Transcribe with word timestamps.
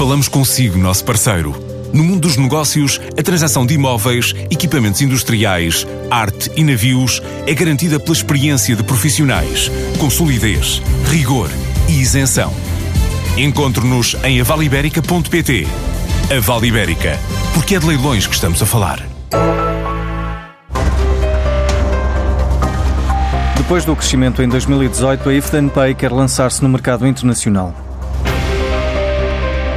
Falamos 0.00 0.28
consigo, 0.28 0.78
nosso 0.78 1.04
parceiro. 1.04 1.54
No 1.92 2.02
mundo 2.02 2.20
dos 2.20 2.38
negócios, 2.38 2.98
a 3.18 3.22
transação 3.22 3.66
de 3.66 3.74
imóveis, 3.74 4.34
equipamentos 4.50 5.02
industriais, 5.02 5.86
arte 6.10 6.50
e 6.56 6.64
navios 6.64 7.20
é 7.46 7.52
garantida 7.52 8.00
pela 8.00 8.16
experiência 8.16 8.74
de 8.74 8.82
profissionais, 8.82 9.70
com 9.98 10.08
solidez, 10.08 10.80
rigor 11.10 11.50
e 11.86 12.00
isenção. 12.00 12.50
Encontre-nos 13.36 14.16
em 14.24 14.40
avaliberica.pt. 14.40 15.66
A 16.34 16.40
Vale 16.40 16.68
Ibérica, 16.68 17.18
porque 17.52 17.74
é 17.74 17.78
de 17.78 17.84
leilões 17.84 18.26
que 18.26 18.34
estamos 18.34 18.62
a 18.62 18.64
falar. 18.64 19.06
Depois 23.54 23.84
do 23.84 23.94
crescimento 23.94 24.40
em 24.40 24.48
2018, 24.48 25.28
a 25.28 25.70
Pay 25.74 25.94
quer 25.94 26.10
lançar-se 26.10 26.62
no 26.62 26.70
mercado 26.70 27.06
internacional. 27.06 27.89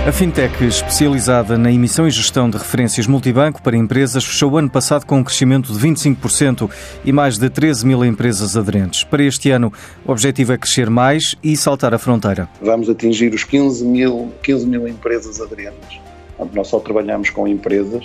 A 0.05 0.11
fintech 0.11 0.61
especializada 0.65 1.57
na 1.57 1.71
emissão 1.71 2.05
e 2.05 2.11
gestão 2.11 2.49
de 2.49 2.57
referências 2.57 3.07
multibanco 3.07 3.61
para 3.61 3.77
empresas 3.77 4.25
fechou 4.25 4.51
o 4.51 4.57
ano 4.57 4.69
passado 4.69 5.05
com 5.05 5.19
um 5.19 5.23
crescimento 5.23 5.71
de 5.71 5.79
25% 5.79 6.69
e 7.05 7.13
mais 7.13 7.37
de 7.37 7.49
13 7.49 7.85
mil 7.85 8.03
empresas 8.03 8.57
aderentes. 8.57 9.05
Para 9.05 9.23
este 9.23 9.49
ano, 9.49 9.71
o 10.05 10.11
objetivo 10.11 10.51
é 10.51 10.57
crescer 10.57 10.89
mais 10.89 11.35
e 11.41 11.55
saltar 11.55 11.93
a 11.93 11.97
fronteira. 11.97 12.49
Vamos 12.61 12.89
atingir 12.89 13.33
os 13.33 13.45
15 13.45 13.85
mil, 13.85 14.29
15 14.43 14.67
mil 14.67 14.85
empresas 14.89 15.39
aderentes. 15.39 16.01
Nós 16.53 16.67
só 16.67 16.81
trabalhamos 16.81 17.29
com 17.29 17.47
empresas 17.47 18.03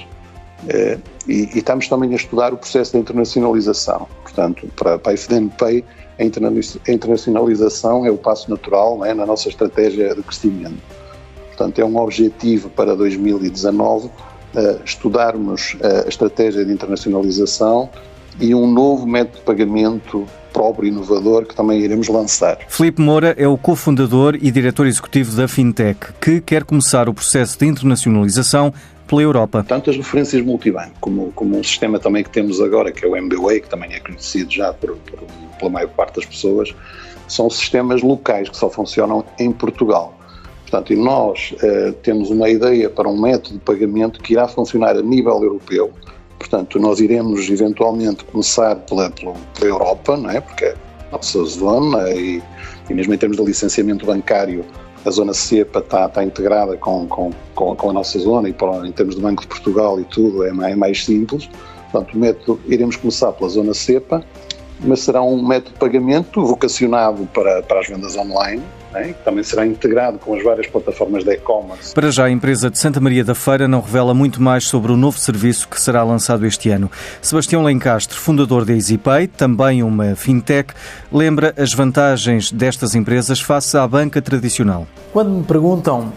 eh, 0.69 0.99
e, 1.27 1.49
estamos 1.59 1.89
também 1.89 2.13
a 2.13 2.17
estudar 2.17 2.53
o 2.53 2.59
processo 2.59 2.93
de 2.93 2.99
internacionalização. 2.99 4.07
Portanto, 4.23 4.69
para, 4.77 5.01
a 5.05 5.17
FDN 5.17 5.51
Pay, 5.59 5.85
a 6.17 6.93
internacionalização 6.93 8.07
é 8.07 8.11
o 8.13 8.17
passo 8.17 8.49
natural 8.49 9.05
é, 9.05 9.13
na 9.13 9.27
nossa 9.27 9.49
estratégia 9.49 10.15
de 10.15 10.23
crescimento. 10.23 10.79
Portanto, 11.59 11.81
é 11.81 11.85
um 11.85 11.97
objetivo 11.99 12.71
para 12.71 12.95
2019 12.95 14.07
uh, 14.07 14.11
eh, 14.55 14.79
estudarmos 14.85 15.75
uh, 15.75 16.07
a 16.07 16.09
estratégia 16.09 16.65
de 16.65 16.73
internacionalização 16.73 17.91
e 18.41 18.55
um 18.55 18.71
novo 18.73 19.05
método 19.05 19.39
de 19.39 19.43
pagamento 19.43 20.25
próprio 20.53 20.87
e 20.87 20.93
inovador 20.93 21.47
que 21.47 21.57
também 21.57 21.81
iremos 21.81 22.07
lançar. 22.07 22.59
Filipe 22.69 23.03
Moura 23.03 23.35
é 23.37 23.49
o 23.49 23.59
cofundador 23.59 24.39
e 24.41 24.53
diretor 24.53 24.87
executivo 24.87 25.35
da 25.35 25.49
Fintech, 25.49 26.13
que 26.21 26.41
quer 26.41 26.63
começar 26.63 27.09
o 27.09 27.15
processo 27.15 27.59
de 27.59 27.67
internacionalização 27.67 28.73
pela 29.09 29.23
Europa. 29.23 29.65
Tanto 29.67 29.91
as 29.91 29.97
referências 29.97 30.41
multibanco 30.45 30.95
como, 31.01 31.33
como 31.33 31.59
um 31.59 31.65
sistema 31.65 31.99
também 31.99 32.23
que 32.23 32.31
temos 32.31 32.61
agora, 32.61 32.93
que 32.93 33.05
é 33.05 33.09
o 33.09 33.17
MBWay, 33.17 33.63
que 33.63 33.69
também 33.69 33.95
é 33.95 33.99
conhecido 33.99 34.53
já 34.53 34.73
por, 34.73 34.97
por, 34.99 35.19
pela 35.59 35.71
maior 35.73 35.89
parte 35.89 36.17
das 36.21 36.25
pessoas, 36.25 36.73
são 37.27 37.51
sistemas 37.51 38.01
locais 38.01 38.49
que 38.49 38.57
só 38.57 38.71
funcionam 38.71 39.25
em 39.41 39.51
Portugal. 39.51 40.18
Portanto, 40.71 40.95
nós 40.97 41.55
eh, 41.63 41.95
temos 42.03 42.29
uma 42.29 42.49
ideia 42.51 42.91
para 42.91 43.09
um 43.09 43.19
método 43.19 43.55
de 43.55 43.61
pagamento 43.61 44.21
que 44.21 44.35
irá 44.35 44.47
funcionar 44.47 44.97
a 44.99 45.03
nível 45.03 45.43
europeu. 45.43 45.91
Portanto, 46.39 46.79
nós 46.79 47.01
iremos 47.01 47.49
eventualmente 47.49 48.23
começar 48.25 48.77
pela, 48.77 49.09
pela, 49.11 49.33
pela 49.59 49.71
Europa, 49.71 50.17
não 50.19 50.31
é? 50.31 50.43
porque 50.43 50.67
é 50.67 50.77
a 51.09 51.13
nossa 51.13 51.43
zona 51.45 52.11
e, 52.11 52.43
e 52.91 52.95
mesmo 52.95 53.15
em 53.15 53.19
termos 53.19 53.39
de 53.39 53.45
licenciamento 53.45 54.05
bancário, 54.05 54.63
a 55.07 55.11
zona 55.11 55.33
CEPA 55.33 55.79
está, 55.79 56.05
está 56.05 56.23
integrada 56.23 56.77
com, 56.77 57.09
com, 57.09 57.31
com, 57.55 57.91
a 57.91 57.93
nossa 57.95 58.19
zona 58.19 58.51
e 58.51 58.53
para, 58.53 58.87
em 58.87 58.93
termos 58.93 59.15
do 59.15 59.23
Banco 59.23 59.41
de 59.43 59.49
Portugal 59.49 59.99
e 59.99 60.05
tudo 60.05 60.45
é 60.45 60.53
mais, 60.53 60.73
é 60.75 60.77
mais 60.77 61.03
simples. 61.03 61.49
Portanto, 61.91 62.19
método, 62.19 62.61
iremos 62.67 62.97
começar 62.97 63.33
pela 63.33 63.49
zona 63.49 63.73
CEPA, 63.73 64.23
mas 64.81 65.01
será 65.01 65.23
um 65.23 65.47
método 65.47 65.73
de 65.73 65.79
pagamento 65.79 66.45
vocacionado 66.45 67.27
para, 67.33 67.63
para 67.63 67.81
as 67.81 67.89
vendas 67.89 68.17
online, 68.17 68.63
né, 68.93 69.09
que 69.09 69.25
também 69.25 69.43
será 69.45 69.67
integrado 69.67 70.19
com 70.19 70.35
as 70.35 70.43
várias 70.43 70.67
plataformas 70.67 71.25
de 71.25 71.33
e-commerce. 71.33 71.95
Para 71.95 72.11
já, 72.11 72.25
a 72.25 72.31
empresa 72.31 72.71
de 72.71 72.79
Santa 72.79 73.01
Maria 73.01 73.25
da 73.25 73.35
Feira 73.35 73.69
não 73.69 73.81
revela 73.81 74.15
muito 74.15 74.41
mais 74.41 74.65
sobre 74.65 74.93
o 74.93 74.97
novo 74.97 75.19
serviço 75.19 75.69
que 75.69 75.81
será 75.81 76.03
lançado 76.03 76.47
este 76.47 76.71
ano. 76.71 76.91
Sebastião 77.21 77.63
Lencastre, 77.63 78.17
fundador 78.17 78.65
da 78.65 78.73
EasyPay, 78.73 79.29
também 79.29 79.83
uma 79.83 80.15
fintech, 80.15 80.73
lembra 81.13 81.55
as 81.57 81.73
vantagens 81.73 82.51
destas 82.51 82.95
empresas 82.95 83.41
face 83.41 83.77
à 83.77 83.87
banca 83.87 84.23
tradicional. 84.23 84.87
Quando 85.13 85.31
me 85.31 85.45
perguntam 85.45 86.13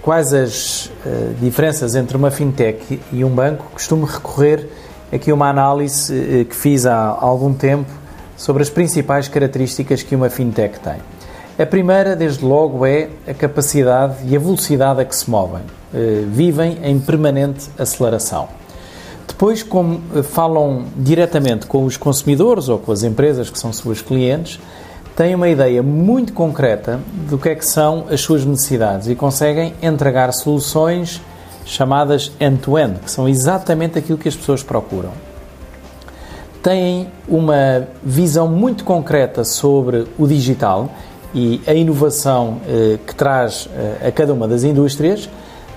quais 0.00 0.32
as 0.32 0.86
uh, 0.86 1.34
diferenças 1.40 1.94
entre 1.94 2.16
uma 2.16 2.30
fintech 2.30 3.00
e 3.12 3.24
um 3.24 3.30
banco, 3.30 3.66
costumo 3.72 4.04
recorrer 4.04 4.68
aqui 5.12 5.30
a 5.30 5.34
uma 5.34 5.48
análise 5.48 6.12
uh, 6.12 6.44
que 6.44 6.54
fiz 6.54 6.86
há 6.86 7.06
algum 7.06 7.52
tempo 7.52 8.03
sobre 8.36 8.62
as 8.62 8.70
principais 8.70 9.28
características 9.28 10.02
que 10.02 10.14
uma 10.14 10.28
fintech 10.30 10.80
tem. 10.80 10.96
A 11.56 11.64
primeira, 11.64 12.16
desde 12.16 12.44
logo, 12.44 12.84
é 12.84 13.08
a 13.28 13.32
capacidade 13.32 14.16
e 14.26 14.34
a 14.34 14.38
velocidade 14.40 15.00
a 15.00 15.04
que 15.04 15.14
se 15.14 15.30
movem. 15.30 15.62
Uh, 15.92 16.26
vivem 16.28 16.78
em 16.82 16.98
permanente 16.98 17.70
aceleração. 17.78 18.48
Depois, 19.26 19.62
como 19.62 20.00
eh, 20.14 20.22
falam 20.22 20.84
diretamente 20.96 21.66
com 21.66 21.84
os 21.84 21.96
consumidores 21.96 22.68
ou 22.68 22.78
com 22.78 22.92
as 22.92 23.02
empresas 23.02 23.50
que 23.50 23.58
são 23.58 23.72
suas 23.72 24.02
clientes, 24.02 24.60
têm 25.16 25.34
uma 25.34 25.48
ideia 25.48 25.82
muito 25.82 26.32
concreta 26.32 27.00
do 27.28 27.38
que 27.38 27.48
é 27.48 27.54
que 27.54 27.64
são 27.66 28.04
as 28.10 28.20
suas 28.20 28.44
necessidades 28.44 29.08
e 29.08 29.14
conseguem 29.14 29.74
entregar 29.82 30.32
soluções 30.32 31.22
chamadas 31.64 32.30
end-to-end, 32.38 32.94
-end, 32.94 32.98
que 33.00 33.10
são 33.10 33.28
exatamente 33.28 33.98
aquilo 33.98 34.18
que 34.18 34.28
as 34.28 34.36
pessoas 34.36 34.62
procuram 34.62 35.10
têm 36.64 37.08
uma 37.28 37.86
visão 38.02 38.48
muito 38.48 38.84
concreta 38.84 39.44
sobre 39.44 40.06
o 40.18 40.26
digital 40.26 40.90
e 41.34 41.60
a 41.66 41.74
inovação 41.74 42.58
eh, 42.66 42.98
que 43.06 43.14
traz 43.14 43.68
eh, 43.76 44.08
a 44.08 44.10
cada 44.10 44.32
uma 44.32 44.48
das 44.48 44.64
indústrias, 44.64 45.28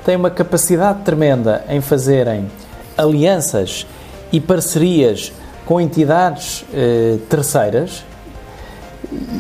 têm 0.06 0.16
uma 0.16 0.30
capacidade 0.30 1.04
tremenda 1.04 1.66
em 1.68 1.82
fazerem 1.82 2.50
alianças 2.98 3.86
e 4.32 4.40
parcerias 4.40 5.34
com 5.66 5.82
entidades 5.82 6.64
eh, 6.74 7.18
terceiras 7.30 8.06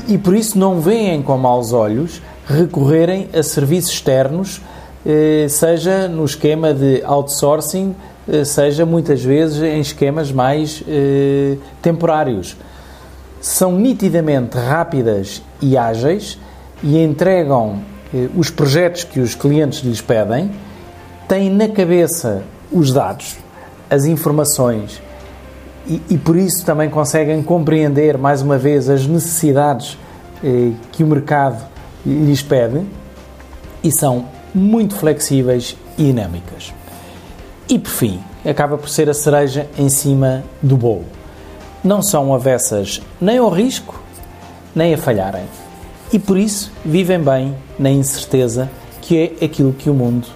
e 0.05 0.17
por 0.17 0.35
isso 0.35 0.59
não 0.59 0.81
veem 0.81 1.21
com 1.21 1.37
maus 1.37 1.71
olhos 1.71 2.21
recorrerem 2.45 3.29
a 3.33 3.41
serviços 3.41 3.91
externos, 3.91 4.59
seja 5.49 6.07
no 6.07 6.25
esquema 6.25 6.73
de 6.73 7.01
outsourcing, 7.03 7.95
eh, 8.27 8.43
seja 8.43 8.85
muitas 8.85 9.23
vezes 9.23 9.61
em 9.61 9.79
esquemas 9.79 10.31
mais 10.31 10.83
eh, 10.87 11.57
temporários. 11.81 12.57
São 13.39 13.71
nitidamente 13.71 14.57
rápidas 14.57 15.41
e 15.61 15.77
ágeis 15.77 16.37
e 16.83 17.01
entregam 17.01 17.79
eh, 18.13 18.27
os 18.35 18.49
projetos 18.49 19.03
que 19.03 19.19
os 19.19 19.33
clientes 19.33 19.79
lhes 19.79 20.01
pedem, 20.01 20.51
têm 21.27 21.49
na 21.49 21.69
cabeça 21.69 22.43
os 22.71 22.91
dados, 22.91 23.37
as 23.89 24.05
informações 24.05 25.01
e, 25.87 26.01
e 26.09 26.17
por 26.17 26.35
isso 26.35 26.65
também 26.65 26.89
conseguem 26.89 27.41
compreender 27.41 28.17
mais 28.17 28.41
uma 28.41 28.57
vez 28.57 28.89
as 28.89 29.07
necessidades 29.07 29.97
eh, 30.43 30.71
que 30.91 31.03
o 31.03 31.07
mercado 31.07 31.65
lhes 32.05 32.41
pede 32.41 32.85
e 33.83 33.91
são 33.91 34.25
muito 34.57 34.95
flexíveis 34.95 35.77
e 35.97 36.03
dinâmicas. 36.03 36.73
E 37.69 37.77
por 37.77 37.89
fim, 37.89 38.19
acaba 38.45 38.77
por 38.77 38.89
ser 38.89 39.09
a 39.09 39.13
cereja 39.13 39.67
em 39.77 39.89
cima 39.89 40.43
do 40.61 40.75
bolo. 40.75 41.05
Não 41.83 42.01
são 42.01 42.33
avessas 42.33 43.01
nem 43.19 43.37
ao 43.37 43.49
risco, 43.49 44.01
nem 44.75 44.93
a 44.93 44.97
falharem. 44.97 45.45
E 46.11 46.17
por 46.17 46.37
isso 46.37 46.71
vivem 46.83 47.19
bem 47.19 47.55
na 47.77 47.89
incerteza, 47.89 48.69
que 49.01 49.35
é 49.39 49.45
aquilo 49.45 49.73
que 49.73 49.89
o 49.89 49.93
mundo 49.93 50.27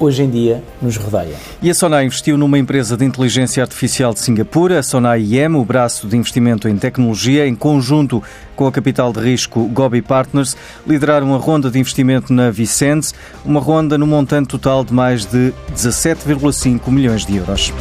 hoje 0.00 0.22
em 0.22 0.30
dia 0.30 0.64
nos 0.80 0.96
rodeia. 0.96 1.36
E 1.62 1.70
a 1.70 1.74
Sonai 1.74 2.06
investiu 2.06 2.36
numa 2.36 2.58
empresa 2.58 2.96
de 2.96 3.04
inteligência 3.04 3.62
artificial 3.62 4.12
de 4.12 4.20
Singapura, 4.20 4.78
a 4.78 4.82
Sonai 4.82 5.20
IM, 5.20 5.54
o 5.54 5.64
braço 5.64 6.08
de 6.08 6.16
investimento 6.16 6.66
em 6.66 6.76
tecnologia, 6.76 7.46
em 7.46 7.54
conjunto 7.54 8.22
com 8.56 8.66
a 8.66 8.72
capital 8.72 9.12
de 9.12 9.20
risco 9.20 9.68
Gobi 9.68 10.02
Partners, 10.02 10.56
lideraram 10.86 11.28
uma 11.28 11.38
ronda 11.38 11.70
de 11.70 11.78
investimento 11.78 12.32
na 12.32 12.50
Vicente, 12.50 13.12
uma 13.44 13.60
ronda 13.60 13.96
no 13.96 14.06
montante 14.06 14.48
total 14.48 14.84
de 14.84 14.92
mais 14.92 15.24
de 15.26 15.52
17,5 15.74 16.90
milhões 16.90 17.24
de 17.24 17.36
euros. 17.36 17.72